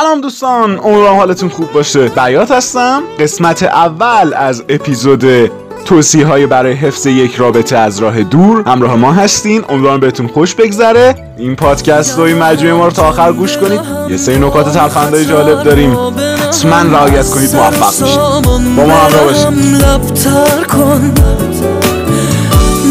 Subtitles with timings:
[0.00, 2.08] سلام دوستان امیدوارم حالتون خوب باشه.
[2.08, 3.02] بیات هستم.
[3.20, 5.24] قسمت اول از اپیزود
[5.84, 8.62] توصیه های برای حفظ یک رابطه از راه دور.
[8.66, 9.64] همراه ما هستین.
[9.68, 11.14] امیدوارم بهتون خوش بگذره.
[11.38, 13.80] این پادکست رو این مجموعه ما رو تا آخر گوش کنید.
[14.08, 15.96] یه سری نکات تلخندهای جالب داریم.
[16.48, 18.18] حتما رعایت کنید موفق میشید
[18.76, 19.48] با ما همراه باشید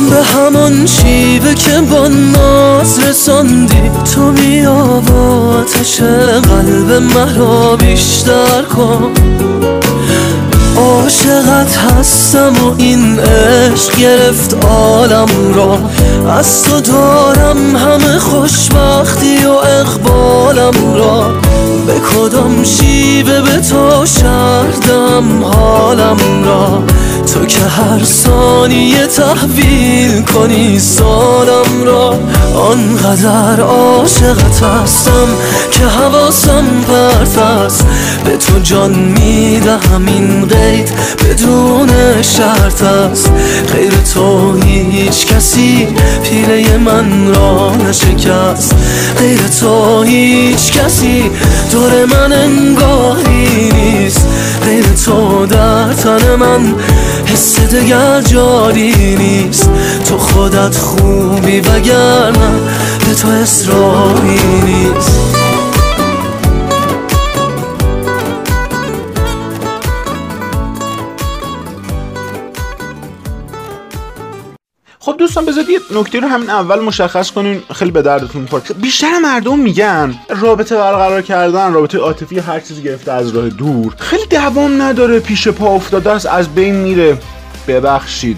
[0.10, 3.92] به همون شیوه که با ناز رساندی.
[4.16, 9.14] تو بیا با آتش قلب مرا بیشتر کن.
[10.78, 15.80] عاشقت هستم و این عشق گرفت عالم را.
[16.32, 21.32] از تو دارم همه خوشبختی و اقبالم را.
[21.88, 26.84] به کدام شیوه به تو شردم حالم را؟
[27.38, 32.20] تو که هر ثانیه تحویل کنی سالم را
[32.56, 35.28] آنقدر عاشقت هستم
[35.72, 37.86] که حواسم پرت است.
[38.26, 40.92] به تو جان می‌دهم این قید
[41.24, 41.90] بدون
[42.22, 43.32] شرط است.
[43.74, 45.88] غیر تو هیچ کسی
[46.24, 48.76] پیله من را نشکست.
[49.20, 51.32] غیر تو هیچ کسی
[51.72, 54.28] دور من انگاری نیست.
[54.66, 56.76] غیر تو در تن من
[57.38, 59.70] حس دگر جاری نیست
[60.06, 62.50] تو خودت خوبی وگرنه
[63.08, 65.27] به تو اصراری نیست.
[75.08, 78.64] خب دوستان بذارید یه نکته رو همین اول مشخص کنین خیلی به دردتون می‌خوره.
[78.82, 83.96] بیشتر مردم میگن رابطه برقرار کردن رابطه عاطفی هر چیزی گرفته از راه دور.
[83.98, 87.18] خیلی دوام نداره پیش پا افتاده است از بین میره.
[87.68, 88.38] ببخشید.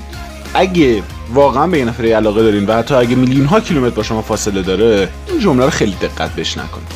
[0.54, 1.04] اگه
[1.34, 4.62] واقعا به یه نفر علاقه دارین و حتی اگه میلیون ها کیلومتر با شما فاصله
[4.62, 6.88] داره این جمله رو خیلی دقت بهش نکنید.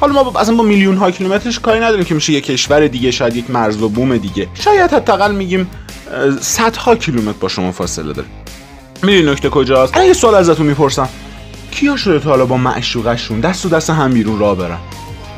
[0.00, 3.10] حالا ما با اصلا با میلیون ها کیلومترش کاری نداریم که میشه یه کشور دیگه
[3.10, 4.48] شاید یک مرز و بوم دیگه.
[4.54, 5.70] شاید حداقل میگیم
[6.40, 8.28] صدها کیلومتر با شما فاصله داره.
[9.02, 11.08] می‌دونی نکته کجاست؟ اگه سوال ازتون می‌پرسم.
[11.70, 14.78] کیا شده تا حالا با معشوقشون دست و دست هم بیرون راه برن؟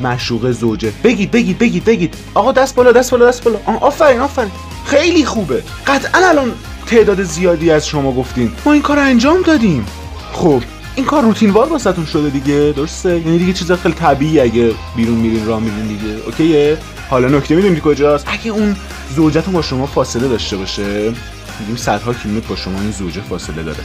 [0.01, 2.13] معشوقه زوجه بگید بگید بگید بگید.
[2.33, 3.57] آقا دست بالا دست بالا دست بالا.
[3.81, 4.51] آفرین آفرین.
[4.85, 5.63] خیلی خوبه.
[5.87, 6.51] قطعا الان
[6.87, 8.51] تعداد زیادی از شما گفتین.
[8.65, 9.85] ما این کار انجام دادیم.
[10.33, 10.61] خب
[10.95, 12.73] این کار روتین وار واسهتون شده دیگه.
[12.75, 16.13] درسته؟ یعنی دیگه چیز خیلی طبیعی اگه بیرون میرین راه میرین دیگه.
[16.25, 16.77] اوکیه؟
[17.09, 18.75] حالا نکته می‌دونید کجاست؟ اگه اون
[19.15, 21.13] زوجتون با شما فاصله داشته باشه
[21.59, 23.83] میگیم صدها کیلومتر با شما این زوجه فاصله داره.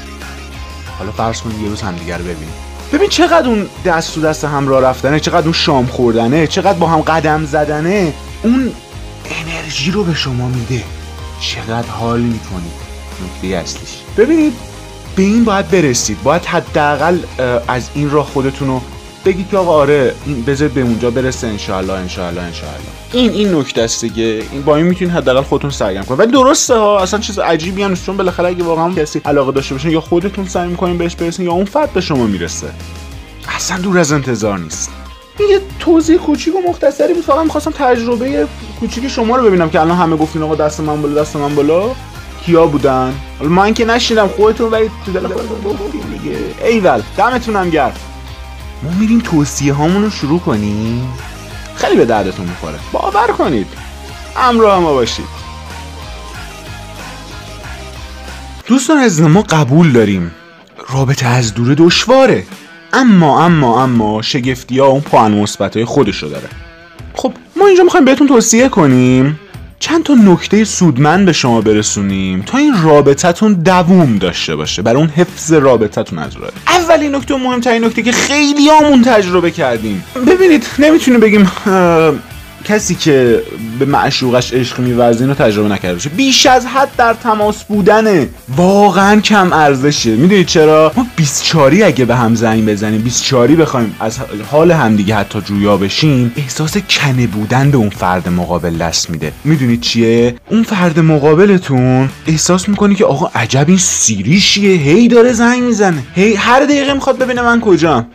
[0.99, 2.55] حالا فرض کنید یه روز همدیگه رو ببینیم.
[2.93, 6.87] ببین چقدر اون دست تو دست هم راه رفتنه چقدر اون شام خوردنه چقدر با
[6.87, 8.13] هم قدم زدنه.
[8.43, 8.73] اون
[9.25, 10.83] انرژی رو به شما میده.
[11.41, 12.73] چقدر حال می‌کنید.
[13.25, 13.91] نکته اصلیش.
[14.17, 14.53] ببینید
[15.17, 16.23] به این باید برسید.
[16.23, 17.19] باید حداقل
[17.69, 18.81] از این راه خودتون رو
[19.25, 20.15] بگید که آقا آره
[20.47, 22.75] بذار به اونجا برسه انشالله انشالله انشالله
[23.13, 24.43] این این نکته است دیگه.
[24.53, 26.21] این با این می‌تونید حداقل خودتون سرگرم کنید.
[26.21, 29.91] ولی درسته ها اصلا چیز عجیبی هم چون بالاخره اگه واقعا کسی علاقه داشته باشه
[29.91, 32.67] یا خودتون سعی می‌کنین بهش برسین یا اون فرد به شما می‌رسه.
[33.57, 34.91] اصلا دور از انتظار نیست.
[35.51, 37.25] یه توضیح کوچیک و مختصری بود.
[37.25, 38.47] فقط می‌خواستم تجربه
[38.81, 41.91] کوچیک شما رو ببینم که الان همه گفتین آقا دست من بالا دست من بالا.
[42.47, 46.37] کیا بودن؟ من که نشیدم خودتون ولی تو دل خودتون دیگه.
[46.65, 47.93] ایول دمتونم گرم.
[48.83, 51.13] ما میریم توصیه هامون رو شروع کنیم.
[51.77, 52.79] خیلی به دردتون می‌خوره.
[52.93, 53.67] باور کنید.
[54.37, 55.41] همراه ما باشید.
[58.67, 60.31] دوستان از ما قبول داریم.
[60.93, 62.45] رابطه از دوره دشواره.
[62.93, 66.49] اما اما اما شگفتی ها اون پوان مثبت های خودشو داره.
[67.15, 69.41] خب ما اینجا می‌خوایم بهتون توصیه کنیم.
[69.81, 75.09] چند تا نکته سودمند به شما برسونیم تا این رابطتون دووم داشته باشه برای اون
[75.09, 76.51] حفظ رابطتون از راه.
[76.67, 80.05] اولین نکته و مهمترین نکته که خیلی همون تجربه کردیم.
[80.27, 81.51] ببینید نمی‌تونیم بگیم
[82.65, 83.43] کسی که
[83.79, 86.11] به معشوقش عشق میورزه اینو تجربه نکرده باشه.
[86.11, 90.11] بیش از حد در تماس بودنه واقعا کم ارزشه.
[90.11, 94.19] می‌دونید چرا؟ ما 24 اگه به هم زنگ بزنیم 24 بخوایم از
[94.51, 99.33] حال همدیگه حتی جویا بشیم احساس کنه بودن به اون فرد مقابل دست میده.
[99.45, 104.77] می‌دونید چیه؟ اون فرد مقابلتون احساس می‌کنی که آقا عجب این سیریشیه.
[104.77, 106.03] هی داره زنگ می‌زنه.
[106.15, 108.07] هی هر دقیقه می‌خواد ببینه من کجام.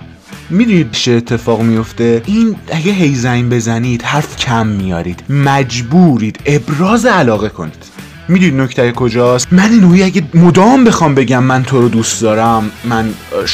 [0.50, 6.40] می‌دونید چه اتفاق میفته این اگه هی زنگ بزنید حرف کم میارید مجبورید.
[6.46, 7.86] ابراز علاقه کنید.
[8.28, 13.10] می‌دونید نکته کجاست؟ من اینوی اگه مدام بخوام بگم من تو رو دوست دارم من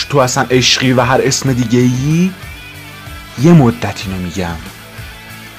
[0.10, 2.32] تو اصلا عشقی و هر اسم دیگه ای
[3.44, 4.56] یه مدت اینو میگم.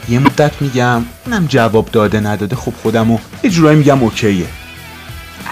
[0.08, 2.56] یه مدت میگم اونم جواب داده نداده.
[2.56, 4.46] خب خودمو یه جورایی میگم اوکیه.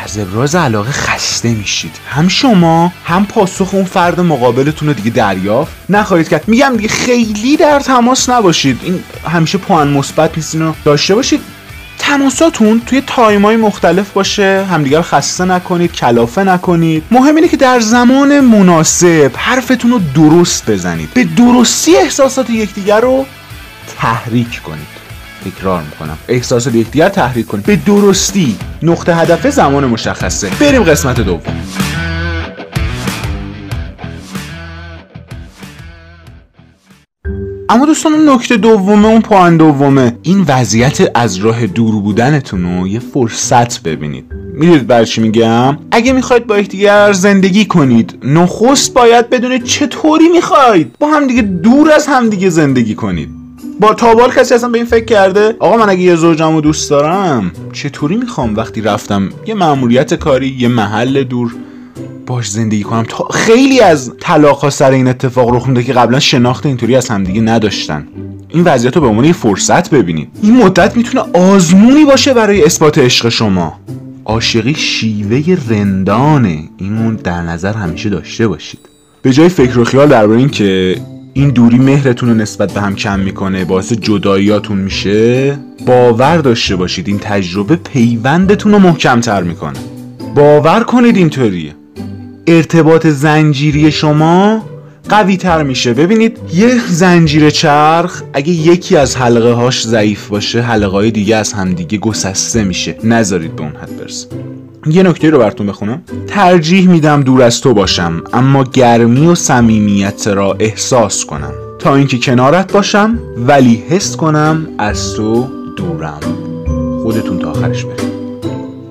[0.05, 1.97] از ابراز علاقه خسته میشید.
[2.11, 5.73] هم شما هم پاسخ اون فرد مقابلتون رو دیگه دریافت.
[5.89, 6.49] نخواهید کرد.
[6.49, 8.81] میگم دیگه خیلی در تماس نباشید.
[8.83, 11.41] این همیشه پوان مثبت نیست اینو داشته باشید.
[11.99, 14.67] تماساتون توی تایم های مختلف باشه.
[14.71, 17.05] همدیگر خسته نکنید کلافه نکنید.
[17.11, 21.15] مهم اینه که در زمان مناسب حرفتون رو درست بزنید.
[21.15, 23.27] به درستی احساسات یکدیگر رو
[23.99, 25.00] تحریک کنید.
[25.45, 26.19] تکرار می‌کنم.
[26.29, 28.57] احساسات یکدیگر تحریک کنید به درستی.
[28.83, 30.51] نقطه هدف زمان مشخصه.
[30.61, 31.41] بریم قسمت دوم.
[37.73, 40.17] اما دوستان اون نکته دومه اون پوان دومه.
[40.23, 44.25] این وضعیت از راه دور بودنتون رو یه فرصت ببینید.
[44.55, 50.97] می‌دونید بر چی میگم؟ اگه می‌خواید با یکدیگر زندگی کنید نخست باید بدونید چطوری می‌خواید.
[50.99, 53.40] با همدیگه دور از همدیگه زندگی کنید.
[53.81, 56.91] با تابال کسی اصلا به این فکر کرده؟ آقا من اگه یه زوجم رو دوست
[56.91, 61.55] دارم چطوری می‌خوام وقتی رفتم یه مأموریت کاری یه محل دور
[62.27, 66.21] باش زندگی کنم؟ تا خیلی از طلاق ها سر این اتفاق رخ میده که قبلا
[66.21, 68.09] شناخت اینطوری از همدیگه نداشتن.
[68.49, 70.29] این وضعیت رو به عنوان یه فرصت ببینید.
[70.43, 73.81] این مدت می‌تونه آزمونی باشه برای اثبات عشق شما.
[74.25, 76.69] عاشقی شیوه رندانه.
[76.79, 78.81] اینو در نظر همیشه داشته باشید.
[79.23, 80.97] به جای فکر و خیال درباره این که
[81.33, 87.09] این دوری مهرتون رو نسبت به هم کم می‌کنه باعث جداییاتون میشه؟ باور داشته باشید
[87.09, 89.79] این تجربه پیوندتون رو محکمتر می‌کنه.
[90.35, 91.75] باور کنید اینطوریه
[92.47, 94.65] ارتباط زنجیری شما
[95.09, 95.95] قوی تر میشه.
[95.95, 101.53] ببینید یه زنجیره چرخ اگه یکی از حلقه هاش ضعیف باشه حلقه های دیگه از
[101.53, 102.97] همدیگه گسسته میشه.
[103.05, 104.27] نذارید به اون حد برسه.
[104.87, 106.03] یه نکته رو براتون بخونم.
[106.27, 111.53] ترجیح میدم دور از تو باشم اما گرمی و صمیمیت را احساس کنم.
[111.79, 116.21] تا اینکه کنارت باشم ولی حس کنم از تو دورم.
[117.03, 118.11] خودتون تا آخرش بریم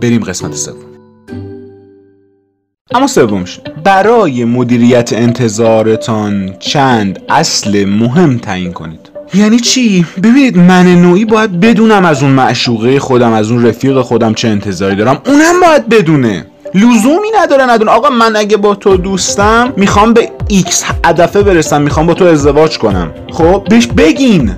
[0.01, 0.75] بریم قسمت سوم.
[2.93, 9.08] اما سومش برای مدیریت انتظارتان چند اصل مهم تعیین کنید.
[9.33, 14.33] یعنی چی؟ ببینید من نوعی باید بدونم از اون معشوقه خودم از اون رفیق خودم
[14.33, 15.21] چه انتظاری دارم.
[15.25, 16.45] اونم باید بدونه.
[16.75, 17.91] لزومی نداره ندونه.
[17.91, 22.77] آقا من اگه با تو دوستم می‌خوام به X هدفه برسم می‌خوام با تو ازدواج
[22.77, 23.11] کنم.
[23.31, 24.51] خب بهش بگین.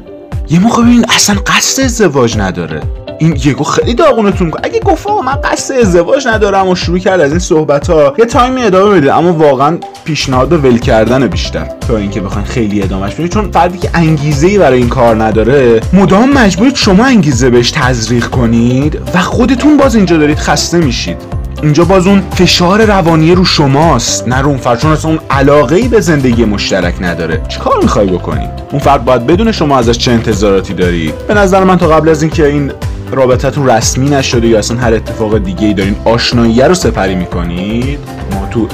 [0.49, 2.81] یه موقع ببین اصلا قصد ازدواج نداره.
[3.21, 7.31] این یکو خیلی داغونتون می‌کنه اگه گفت من قصد ازدواج ندارم و شروع کرد از
[7.31, 11.97] این صحبت ها یه time ی ادامه بدید اما واقعا پیشنهاد ول کردن بیشتر تا
[11.97, 13.31] اینکه بخواین خیلی ادامهش بدید.
[13.31, 18.27] چون فردی که انگیزه ای برای این کار نداره مدام مجبورید شما انگیزه بهش تزریق
[18.27, 21.40] کنید و خودتون باز اینجا دارید خسته میشید.
[21.61, 24.27] اینجا باز اون فشار روانی رو شماست.
[24.27, 27.41] نه رو اون فرد چون اصلا اون علاقه ای به زندگی مشترک نداره.
[27.47, 31.77] چیکار می‌خوای بکنی؟ اون فرد باید بدون شما ازش چه انتظاراتی داری؟ به نظر من
[31.77, 32.71] تا قبل از اینکه این
[33.11, 37.99] رابطتون رسمی نشده یا اصلا هر اتفاق دیگه ای دارین آشنایی رو سپری می‌کنید.
[38.31, 38.67] ما تو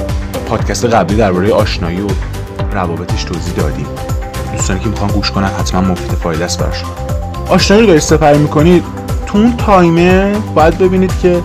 [0.48, 2.06] پادکست قبلی درباره آشنایی و
[2.72, 3.86] روابطش توضیح دادیم.
[4.52, 6.88] دوستانی که می‌خوان گوش کنن حتما مفید فایده است براشون.
[7.48, 8.84] آشنایی رو دارید سپری می‌کنید؟
[9.26, 11.36] تو اون تایمه باید ببینید که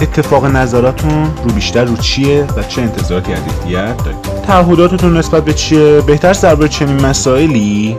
[0.00, 5.52] اتفاق نظراتون رو بیشتر رو چیه و چه انتظاراتی از یکدیگر دارید؟ تعهداتتون نسبت به
[5.52, 7.96] چیه؟ بهتر درباره چنین مسائلی؟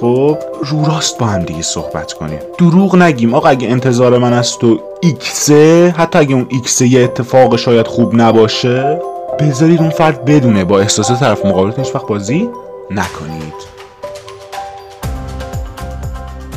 [0.00, 2.38] خب رو راست با هم دیگه صحبت کنیم.
[2.58, 3.34] دروغ نگیم.
[3.34, 8.14] آقا اگه انتظار من از تو ایکسه حتی اگه اون ایکسه یه اتفاق شاید خوب
[8.14, 9.00] نباشه
[9.40, 10.64] بذارید اون فرد بدونه.
[10.64, 12.48] با احساس طرف مقابلتون هیچ وقت بازی
[12.90, 13.72] نکنید.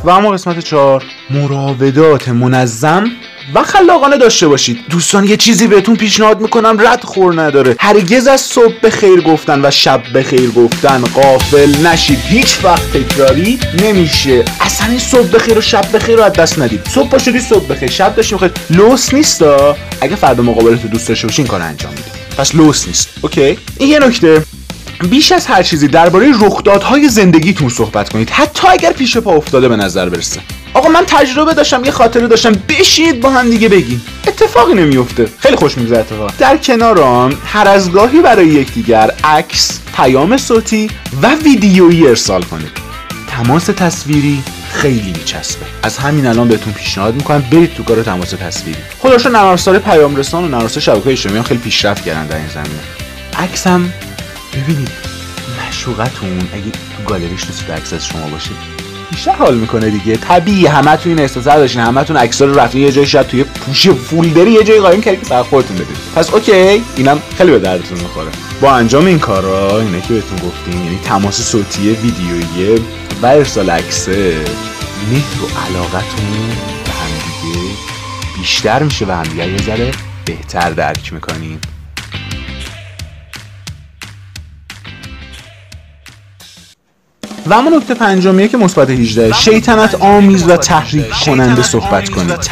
[0.04, 3.04] و اما قسمت چهار مراودات منظم
[3.54, 4.80] و خلاقانه داشته باشید.
[4.90, 6.78] دوستان یه چیزی بهتون پیشنهاد می‌کنم.
[6.80, 7.76] رد خور نداره.
[7.80, 12.20] هرگز از صبح به خیر گفتن و شب به خیر گفتن قافل نشید.
[12.20, 14.46] هیچ وقت تکراری نمیشه.
[14.60, 16.88] اصلا این صبح به خیر و شب به خیر رو از دست ندید.
[16.88, 21.28] صبح پاشدی صبح به خیر شب داشتی بخیر لوس نیستا اگه فرد مقابلت دوست داشته
[21.28, 22.04] باشی این کار انجام میده.
[22.38, 23.10] پس لوس نیست.
[23.22, 24.44] اوکی؟ این یه نکته.
[25.10, 28.30] بیش از هر چیزی درباره رخدادهای زندگیتون صحبت کنید.
[28.30, 30.40] حتی اگر پیش پا افتاده به نظر برسه.
[30.76, 32.52] آقا من تجربه داشتم یه خاطره داشتم.
[32.70, 36.32] بشینید با هم دیگه بگین اتفاقی نمیفته خیلی خوش میگذره اتفاق.
[36.40, 40.90] در کنار آن هر از گاهی برای یکدیگر عکس پیام صوتی
[41.22, 42.72] و ویدیویی ارسال کنید.
[43.28, 45.66] تماس تصویری خیلی میچسبه.
[45.84, 48.80] از همین الان بهتون پیشنهاد می‌کنم برید تو کار تماس تصویری.
[49.00, 52.84] خودشون نرم افزار پیام رسان و نرم شبکه اجتماعی خیلی پیشرفت کردن در این زمینه.
[53.40, 53.94] عکس هم
[54.54, 54.90] ببینید
[55.68, 58.75] مشوقتون اگه تو گالریش دوست عکس از شما باشه.
[59.12, 60.18] بیشتر حال می‌کنه دیگه.
[60.18, 61.82] طبیعی همتون این احساس داشتین.
[61.82, 65.26] همتون عکس‌ها رو رفتین یه جای شاید توی پوش فولدری یه جای قایم کردید که
[65.26, 68.28] فقط خودتون بدید پس اوکی اینم خیلی به دردتون می‌خوره.
[68.62, 72.82] با انجام این کارا اینه که بهتون گفتیم یعنی تماس صوتی ویدیویی
[73.22, 74.38] و ارسال عکسه
[75.12, 76.50] مهر و علاقتون
[76.86, 77.72] به همدیگه
[78.38, 79.92] بیشتر میشه و همدیگه یه ذره
[80.26, 81.60] بهتر درک می‌کنیم.
[87.46, 92.50] و اما نکته پنجمیه که مثبت 18 شیطنت آمیز و تحریک کننده صحبت کنید.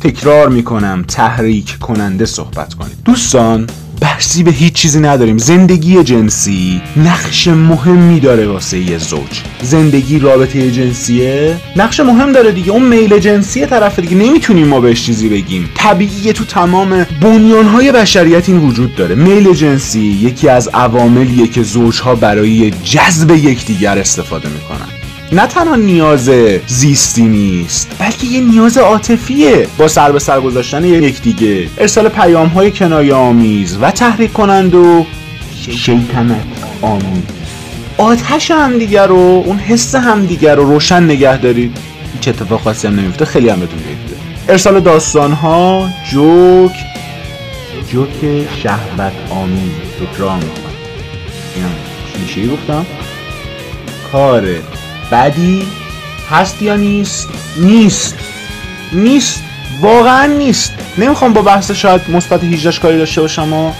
[0.00, 2.96] تکرار می‌کنم تحریک کننده صحبت کنید.
[3.04, 3.66] دوستان
[4.00, 5.38] بحثی به هیچ چیزی نداریم.
[5.38, 9.42] زندگی جنسی نقش مهمی داره واسه یه زوج.
[9.62, 12.70] زندگی رابطه جنسیه نقش مهم داره دیگه.
[12.70, 14.16] اون میل جنسی طرف دیگه.
[14.16, 15.68] نمی‌تونیم ما بهش چیزی بگیم.
[15.74, 19.14] طبیعیه تو تمام بنیانهای بشریت این وجود داره.
[19.14, 24.97] میل جنسی یکی از عواملیه که زوجها برای جذب یکدیگر استفاده می‌کنن.
[25.32, 26.30] نه تنها نیاز
[26.66, 29.66] زیستی نیست بلکه یه نیاز عاطفیه.
[29.78, 35.06] با سر به سر گذاشتن یکدیگه ارسال پیام های کنایه آمیز و تحریک کنند و
[35.70, 36.46] شیطنت
[36.82, 37.22] آمیز.
[37.98, 41.76] آتش همدیگر رو اون حس همدیگر رو روشن نگه دارید.
[42.12, 44.16] هیچ اتفاق خاصی هم نمیفته خیلی هم بهتون بیفته
[44.48, 46.72] ارسال داستان ها جوک
[47.92, 50.40] جوک شهوت آمیز می‌کنم
[51.54, 52.86] اینم گفتم.
[54.12, 54.60] کاره
[55.12, 55.66] بدی
[56.30, 58.18] هست یا نیست؟ نیست.
[58.92, 59.44] نیست.
[59.80, 60.74] واقعا نیست.
[60.98, 63.72] نمی‌خوام با بحث شاید مثبت 18 کاری داشته باشم و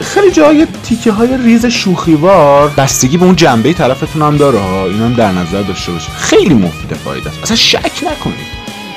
[0.00, 4.58] خیلی جای تیکه های ریز شوخیوار بستگی به اون جنبه طرفتون هم داره.
[4.58, 7.42] ها اینا هم در نظر داشته باشه خیلی مفید فایده است.
[7.42, 8.46] اصلا شک نکنید.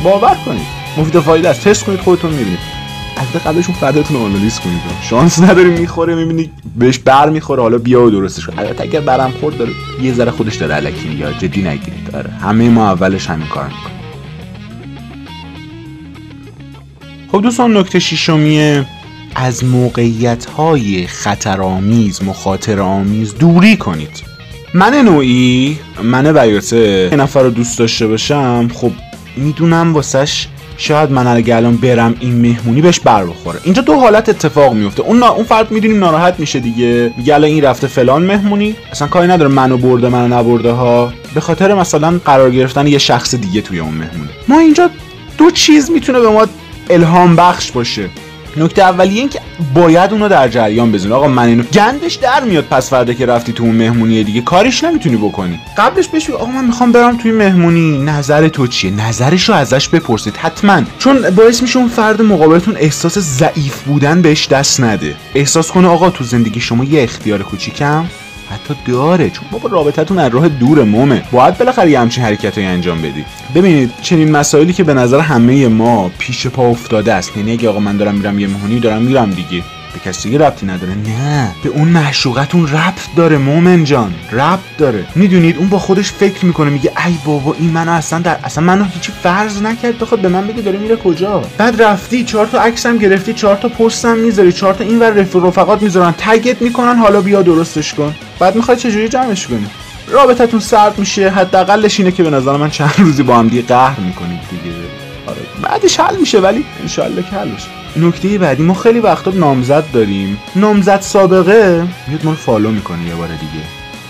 [0.03, 0.67] باور کنید.
[0.97, 1.67] مفید فایده است.
[1.67, 2.76] تست کنید خودتون می‌بینید.
[3.35, 4.81] از قبلشون فردتون رو آنالیز کنید.
[5.09, 8.59] شانس نداری می‌خوره می‌بینی بهش بر می‌خوره حالا بیا و درستش کن.
[8.59, 12.11] البته اگر برم خورد داره یه ذره خودش داره الکی یا جدی نگیرید.
[12.11, 13.97] داره همه ما اولش همین کار می‌کنیم.
[17.31, 18.85] خب دوستان نکته شیشمیه
[19.35, 24.23] از موقعیت های خطرآمیز مخاطر آمیز دوری کنید.
[24.73, 28.91] من نوعی من بیاته یه نفر رو دوست داشته باشم خب
[29.37, 33.59] می‌دونم واسش شاید من اگه الان برم این مهمونی بهش بر بخوره.
[33.63, 35.03] اینجا دو حالت اتفاق میفته.
[35.03, 35.29] اون نا...
[35.29, 37.13] اون فرد می‌دونیم ناراحت میشه دیگه.
[37.17, 38.75] میگه الان این رفته فلان مهمونی.
[38.91, 41.13] اصلا کاری نداره منو برده منو نبرده ها.
[41.33, 44.29] به خاطر مثلا قرار گرفتن یه شخص دیگه توی اون مهمونی.
[44.47, 44.89] ما اینجا
[45.37, 46.45] دو چیز می‌تونه به ما
[46.89, 48.09] الهام بخش باشه.
[48.57, 49.39] نکته اولیه این که
[49.73, 51.11] باید اونو در جریان بزنی.
[51.11, 54.41] آقا من اینو گندش در میاد پس فردا که رفتی تو اون مهمونی دیگه.
[54.41, 55.59] کارش نمی‌تونی بکنی.
[55.77, 57.97] قبلش بهش آقا من می‌خوام برم توی مهمونی.
[57.97, 60.37] نظر تو چیه؟ نظرش رو ازش بپرسید.
[60.37, 60.81] حتما.
[60.99, 65.15] چون باعث میشه اون فرد مقابلتون احساس ضعیف بودن بهش دست نده.
[65.35, 68.05] احساس کنه آقا تو زندگی شما یه اختیار کوچیکم.
[68.51, 71.23] حتی داره چون بابا رابطتون از راه دور مومه.
[71.31, 73.25] باید بالاخره یه همچین حرکتی انجام بدی.
[73.55, 77.37] ببینید چنین مسائلی که به نظر همه ما پیش پا افتاده است.
[77.37, 79.63] یعنی اگه آقا من دارم میرم یه مهمونی دارم میرم دیگه.
[79.97, 80.93] به کسی دیگه ربطی نداره.
[80.95, 81.51] نه.
[81.63, 84.13] به اون معشوقتون ربط داره مومن جان.
[84.31, 85.05] ربط داره.
[85.15, 88.83] می‌دونید؟ اون با خودش فکر می‌کنه میگه ای بابا این منو اصلا در اصلا منو
[88.83, 89.99] هیچی فرض نکرد.
[89.99, 93.69] بخواد به من بگه داره میره کجا؟ بعد رفتی چهار تا عکسم گرفتی چهار تا
[93.69, 96.11] پستم می‌ذاری چهار تا این ور رفیق رفقات می‌ذارن.
[96.17, 98.15] تگت می‌کنن حالا بیا درستش کن.
[98.39, 99.67] بعد می‌خوای چجوری جمعش کنی؟
[100.11, 101.29] رابطتون سرد میشه.
[101.29, 104.75] حداقلش اینه که به نظر من چند روزی با هم دیگه قهر می‌کنید دیگه.
[105.27, 109.83] آره بعدش حل میشه ولی انشالله که حل بشه نکته بعدی ما خیلی وقتا نامزد
[109.93, 110.37] داریم.
[110.55, 113.63] نامزد سابقه؟ میاد ما رو follow می‌کنه یه بار دیگه.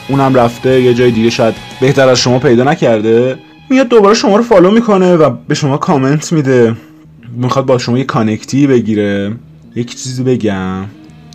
[0.10, 3.38] اونم رفته یه جای دیگه شاید بهتر از شما پیدا نکرده.
[3.70, 6.76] میاد دوباره شما رو follow می‌کنه و به شما کامنت میده.
[7.36, 9.34] می‌خواد با شما یه connect ی بگیره.
[9.76, 10.86] یک چیزی بگم.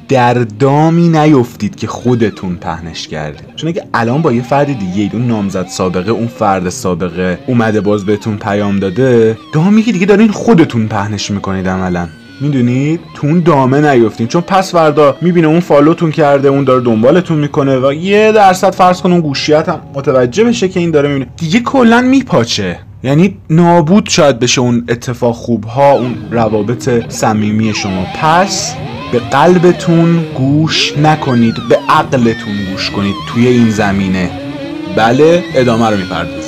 [0.09, 3.57] در دامی نیفتید که خودتون پهنش کردید.
[3.57, 8.07] چون اگه الان با یه فرد دیگه اون نامزد سابقه اون فرد سابقه اومده باز
[8.07, 12.09] بهتون پیام داده دامی که دیگه دارین خودتون پهنش می‌کنید عملا.
[12.43, 14.27] می‌دونید تو اون دامه نیفتین.
[14.27, 19.03] چون پس فردا می‌بینه اون فالوتون کرده اون داره دنبالتون می‌کنه و یه درصد فرض
[19.03, 21.31] کن اون گوشیت هم متوجه بشه که این داره می‌بینه.
[21.37, 22.79] دیگه کلا میپاچه.
[23.05, 28.07] یعنی نابود شاید بشه اون اتفاق خوب ها اون روابط صمیمی شما.
[28.21, 28.75] پس
[29.13, 34.31] به قلبتون گوش نکنید به عقلتون گوش کنید توی این زمینه.
[34.97, 36.42] بله ادامه رو می‌پردازیم.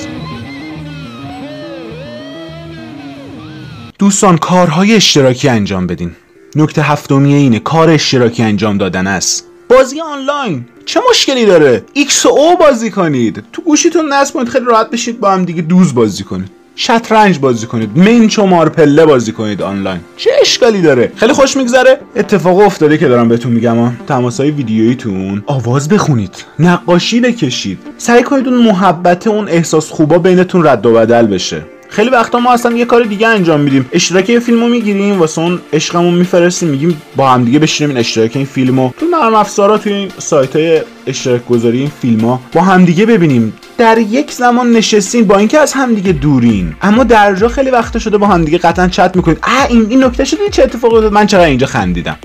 [4.05, 6.11] دوستان کارهای اشتراکی انجام بدین.
[6.57, 9.47] نکته هفتمیه اینه کار اشتراکی انجام دادن است.
[9.69, 13.45] بازی آنلاین چه مشکلی داره؟ XO بازی کنید.
[13.53, 16.51] تو گوشیتون نصب کنید خیلی راحت بشید با هم دیگه دوز بازی کنید.
[16.77, 20.01] شطرنج بازی کنید منچ مار پله بازی کنید آنلاین.
[20.17, 22.01] چه اشکالی داره؟ خیلی خوش میگذره.
[22.17, 26.45] اتفاق افتاده که دارم بهتون میگم تماسای ویدیوییتون آواز بخونید.
[26.59, 27.79] نقاشی بکشید.
[27.99, 31.74] سعی کنید اون محبت اون احساس خوبا بینتون رد و بدل بشه.
[31.95, 33.89] خیلی وقتا ما اصلا یه کار دیگه انجام میدیم.
[33.93, 38.31] اشتراک یه فیلمو می‌گیریم واسه اون عشقمون میفرستیم میگیم با هم دیگه بشینیم این اشتراک
[38.35, 38.91] این فیلمو.
[39.01, 43.07] تو نرم افزارا توی این سایت های اشتراک گذاری این فیلم ها با هم دیگه
[43.07, 43.53] ببینیم.
[43.79, 46.75] در یک زمان نشستین با اینکه از همدیگه دورین.
[46.83, 49.39] اما در جا خیلی وقت شده با همدیگه قطعا چت می‌کنید.
[49.43, 52.17] اه این این نکته شده چه اتفاقی افتاد؟ من چقدر اینجا خندیدم.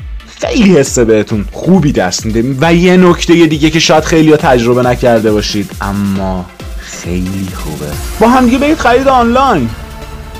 [0.41, 2.55] خیلی حسه بهتون خوبی دست میده.
[2.61, 5.71] و یه نکته دیگه که شاید خیلی تجربه نکرده باشید.
[5.81, 6.45] اما
[7.03, 7.91] خیلی خوبه.
[8.20, 9.70] با همدیگه برید خرید آنلاین.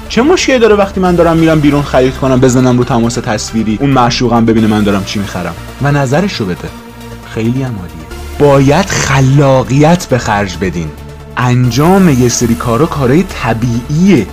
[0.10, 3.90] چه مشکلی داره وقتی من دارم میرم بیرون خرید کنم بزنم رو تماس تصویری اون
[3.90, 6.70] معشوقم ببینه من دارم چی می‌خرم؟ و نظرشو بده.
[7.34, 7.76] خیلی هم
[8.40, 10.88] باید خلاقیت به خرج بدین.
[11.38, 14.28] انجام یه سری کارا کارای طبیعیه.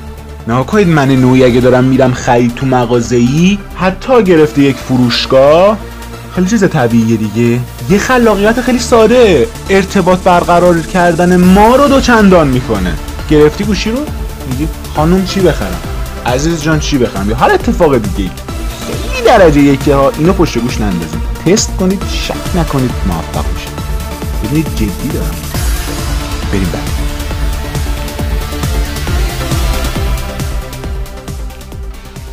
[0.49, 5.78] نکنید من نوعی اگه دارم میرم خرید تو مغازه ای حتی گرفته یک فروشگاه
[6.35, 7.61] خیلی چیز طبیعیه دیگه.
[7.90, 9.49] یه خلاقیت خیلی ساده.
[9.71, 12.95] ارتباط برقرار کردن ما رو دو چندان می‌کنه.
[13.31, 13.99] گرفتی گوشی رو؟
[14.50, 15.81] میگی خانم چی بخرم؟
[16.26, 18.31] عزیز جان چی بخرم؟ یا هر اتفاق دیگه
[18.87, 20.12] خیلی درجه یکه ها.
[20.19, 23.69] اینو پشت گوش نندازید تست کنید شک نکنید موفق میشه
[24.45, 25.35] ببینید جدی دارم.
[26.52, 26.88] بریم بعد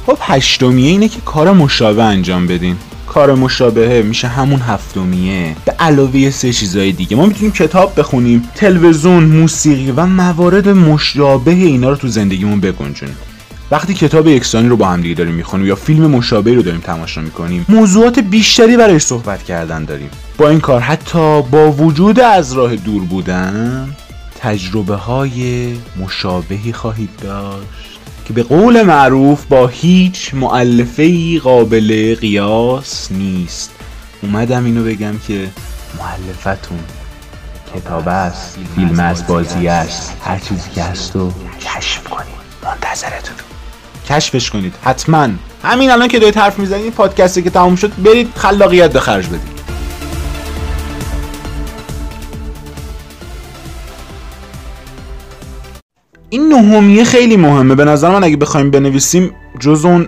[0.06, 2.78] خب هشتمیه اینه که کار مشابه انجام بدین.
[3.14, 5.56] کار مشابهه میشه همون هفتمیه.
[5.66, 7.18] به علاوه سه چیزهای دیگه.
[7.18, 13.16] ما می‌تونیم کتاب بخونیم تلویزیون موسیقی و موارد مشابه اینا رو تو زندگیمون بگنجونیم.
[13.72, 17.22] وقتی کتاب یکسانی رو با هم دیگه داریم می‌خونیم یا فیلم مشابه رو داریم تماشا
[17.22, 20.10] می‌کنیم موضوعات بیشتری برای صحبت کردن داریم.
[20.38, 23.90] با این کار حتی با وجود از راه دور بودن
[24.40, 27.93] تجربه های مشابهی خواهید داشت.
[28.26, 33.72] که به قول معروف با هیچ معلفه قابل قیاس نیست.
[34.22, 35.50] اومدم اینو بگم که
[36.00, 36.80] معلفتون
[37.76, 41.14] کتاب است فیلم است بازی است هر چیزی که هست
[41.62, 43.36] کشف کنید منتظرتون.
[44.10, 45.30] کشفش کنید حتما.
[45.64, 49.53] همین الان که دارید حرف می‌زنید پادکستی که تموم شد برید خلاقیت به خرج بدید.
[56.34, 57.76] این نهمیه خیلی مهمه.
[57.76, 60.08] به نظر من اگه بخوایم بنویسیم جز اون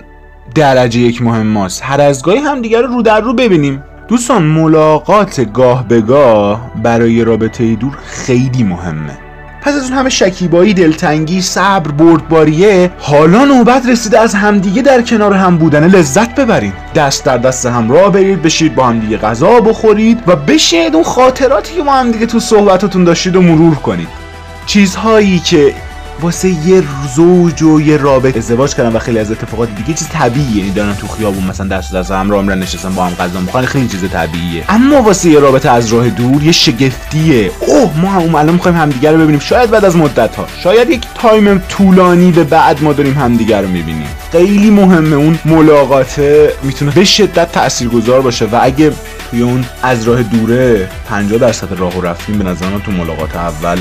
[0.55, 1.81] درجه یک مهم ماست.
[1.83, 3.83] هر از گاهی هم دیگر رو رو در رو ببینیم.
[4.07, 9.17] دوستان ملاقات گاه به گاه برای رابطه دور خیلی مهمه.
[9.61, 15.33] پس از اون همه شکیبایی دلتنگی صبر بردباریه حالا نوبت رسیده از همدیگه در کنار
[15.33, 15.87] هم بودن.
[15.87, 16.73] لذت ببرید.
[16.95, 21.75] دست در دست هم راه برید بشید با همدیگه غذا بخورید و بشید اون خاطراتی
[21.75, 24.25] که با همدیگه تو صحبتاتون داشتید و مرور کنید.
[24.65, 25.73] چیزهایی که
[26.21, 26.83] واسه یه
[27.15, 28.39] زوج و یه رابطه.
[28.39, 30.57] ازدواج کردن و خیلی از اتفاقات دیگه چیز طبیعیه.
[30.57, 33.65] یعنی دارن تو خیابون مثلا دست دست هم راه میرن نشستن با هم غذا می‌خورن
[33.65, 34.63] خیلی چیز طبیعیه.
[34.69, 37.51] اما واسه یه رابطه از راه دور یه شگفتیه.
[37.67, 39.39] اوه ما هم الان می‌خوایم همدیگه رو ببینیم.
[39.39, 43.67] شاید بعد از مدت ها شاید یک تایم طولانی به بعد ما داریم همدیگه رو
[43.67, 44.07] می‌بینیم.
[44.31, 48.91] خیلی مهمه اون ملاقاته می‌تونه به شدت تاثیرگذار باشه و اگه
[49.31, 53.77] توی اون از راه دوره 50 درصد راهو رفتیم به نظر تو ملاقات اول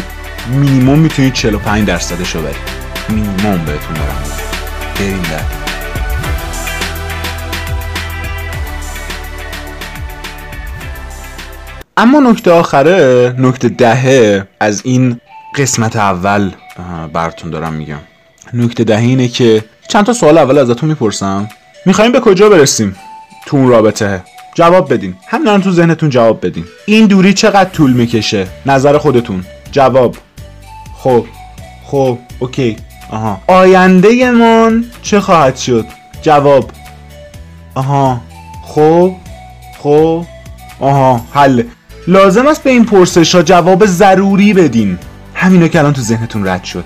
[0.49, 2.57] مینیموم می‌تونید 45 درصدش رو برید
[3.09, 4.23] مینیموم بهتون دارم
[4.99, 5.65] بریم در.
[11.97, 15.21] اما نکته آخره نکته دهه از این
[15.57, 16.51] قسمت اول
[17.13, 18.01] براتون دارم میگم.
[18.53, 21.49] نکته دهه اینه که چند تا سوال اول ازتون می‌پرسم.
[21.87, 22.97] می‌خوایم به کجا برسیم
[23.47, 24.23] تو اون رابطه؟
[24.55, 25.15] جواب بدین.
[25.29, 26.65] همین تو ذهنتون جواب بدین.
[26.87, 29.45] این دوری چقدر طول می‌کشه؟ نظر خودتون.
[29.73, 30.17] جواب.
[31.05, 31.25] خب
[31.85, 32.77] خب اوکی.
[33.11, 33.41] آها.
[33.47, 35.87] آینده من چه خواهد شد؟
[36.23, 36.71] جواب.
[37.75, 38.21] آها.
[38.63, 39.13] خب
[39.83, 40.25] خب.
[40.81, 41.63] آها حل.
[42.07, 44.99] لازم است به این پرسش ها جواب ضروری بدین.
[45.35, 46.85] همینا که الان تو ذهنتون رد شد.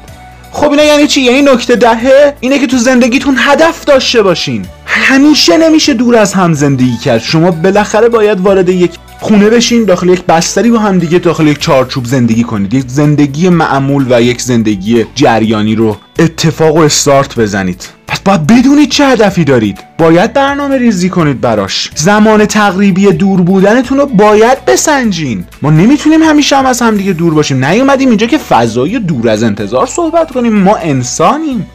[0.52, 4.66] خب اینا یعنی چی؟ یعنی نکته دهه اینه که تو زندگیتون هدف داشته باشین.
[4.86, 7.18] همیشه نمیشه دور از هم زندگی کرد.
[7.18, 11.58] شما بالاخره باید وارد یک خونه بشین داخل یک بستری با هم دیگه داخل یک
[11.58, 12.74] چارچوب زندگی کنید.
[12.74, 17.88] یک زندگی معمول و یک زندگی جریانی رو اتفاق و استارت بزنید.
[18.08, 19.78] پس باید بدونید چه هدفی دارید.
[19.98, 21.90] باید برنامه ریزی کنید براش.
[21.94, 25.44] زمان تقریبی دور بودنتون رو باید بسنجین.
[25.62, 27.64] ما نمی‌تونیم همیشه هم از همدیگه دور باشیم.
[27.64, 30.52] نیومدیم اینجا که فضای دور از انتظار صحبت کنیم.
[30.52, 31.66] ما انسانیم.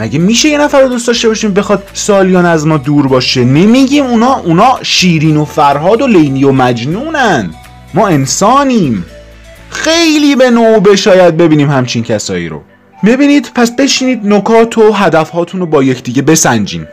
[0.00, 4.04] مگه میشه یه نفر رو دوست داشته باشیم بخواد سالیان از ما دور باشه؟ نمیگیم
[4.04, 7.50] اونا اونا شیرین و فرهاد و لینی و مجنونن.
[7.94, 9.04] ما انسانیم.
[9.70, 12.62] خیلی به نوبه شاید ببینیم همچین کسایی رو.
[13.04, 16.86] ببینید پس بشینید نکات و هدفهاتون رو با یکدیگه بسنجین.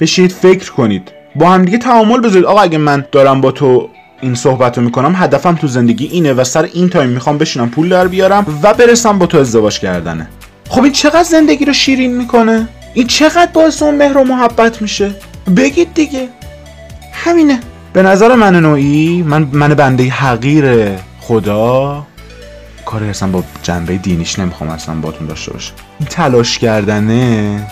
[0.00, 1.12] بشینید فکر کنید.
[1.36, 2.44] با هم دیگه تعامل بذارید.
[2.44, 3.88] آقا اگه من دارم با تو
[4.20, 7.88] این صحبت رو می‌کنم هدفم تو زندگی اینه و سر این تایم می‌خوام بشینم پول
[7.88, 10.28] در بیارم و برسم با تو ازدواج کردنه.
[10.68, 15.14] خب این چقدر زندگی رو شیرین می‌کنه؟ این چقدر باعث اون مهر و محبت میشه؟
[15.56, 16.28] بگید دیگه.
[17.12, 17.60] همینه.
[17.92, 20.88] به نظر من نوعی من من بنده حقیر
[21.20, 22.06] خدا.
[22.86, 27.66] کاری اصلا با جنبه دینیش نمی‌خوام اصلا باتون داشته باشه این تلاش کردنه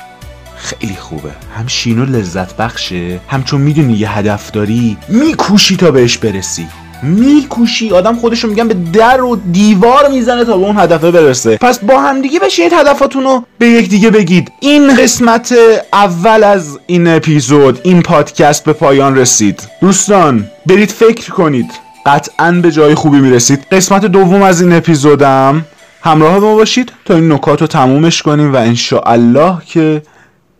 [0.56, 1.30] خیلی خوبه.
[1.58, 6.66] هم شینو لذت بخشه هم چون می‌دونی یه هدف داری میکوشی تا بهش برسی.
[7.02, 7.90] میکوشی.
[7.90, 11.56] آدم خودشو میگن به در و دیوار می‌زنه تا به اون هدفه برسه.
[11.56, 14.52] پس با هم دیگه بشینید هدفاتون رو به یکدیگه بگید.
[14.60, 15.54] این قسمت
[15.92, 19.62] اول از این اپیزود این پادکست به پایان رسید.
[19.80, 21.70] دوستان برید فکر کنید.
[22.06, 23.66] قطعا به جای خوبی می‌رسید.
[23.72, 25.64] قسمت دوم از این اپیزودم.
[26.02, 30.02] همراه ما باشید تا این نکات رو تمومش کنیم و انشاءالله که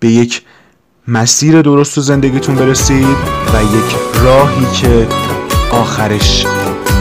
[0.00, 0.42] به یک
[1.09, 3.16] مسیر درست تو زندگیتون برسید
[3.55, 5.07] و یک راهی که
[5.70, 6.46] آخرش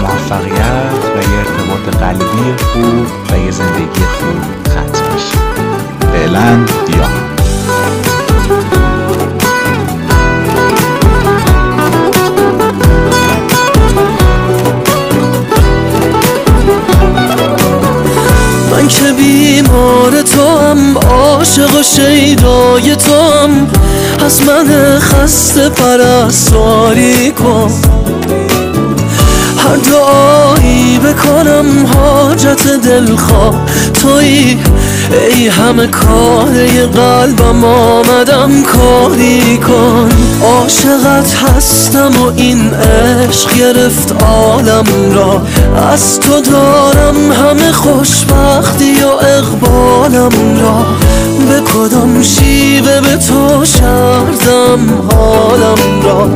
[0.01, 5.38] موفقیت و یه ارتباط قلبی خوب و یه زندگی خوب ختم بشه
[6.12, 7.10] فعلا دیا
[18.71, 23.67] من که بیمار تو هم عاشق و شیدای تو هم
[24.25, 27.99] از من خسته پرستاری کن.
[29.69, 33.65] هر دعایی بکنم حاجت دلخواه.
[33.93, 34.60] تویی
[35.32, 40.10] ای همه کاره قلبم آمدم کاری کن.
[40.43, 45.41] عاشقت هستم و این عشق گرفت عالم را.
[45.91, 50.86] از تو دارم همه خوشبختی و اقبالم را.
[51.49, 56.29] به کدام شیوه به تو شردم حالم را.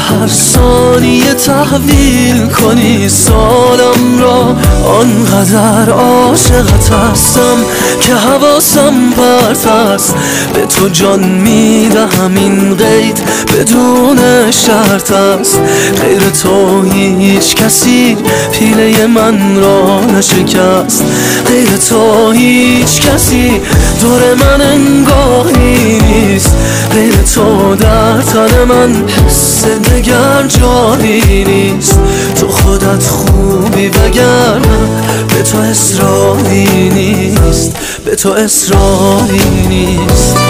[0.00, 4.56] هر ثانیه تحویل کنی سالم را
[5.00, 7.56] آنقدر عاشقت هستم
[8.00, 10.14] که حواسم پرت است.
[10.54, 13.20] به تو جان می‌دهم این قید
[13.58, 14.18] بدون
[14.50, 15.60] شرط است.
[16.02, 18.16] غیر تو هیچ کسی
[18.52, 21.04] پیله من را نشکست.
[21.46, 23.60] غیر تو هیچ کسی
[24.00, 26.54] دور من انگاهی نیست.
[26.94, 29.64] غیر تو در تن من حس
[30.00, 32.00] دگر جایی نیست
[32.34, 34.78] تو خودت خوبی وگرنه
[35.28, 40.49] به تو اصراری نیست به تو اصراری نیست.